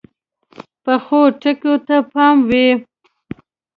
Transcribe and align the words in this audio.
پخو 0.83 1.21
ټکو 1.41 1.73
ته 1.87 1.97
پام 2.11 2.35
وي 2.49 2.67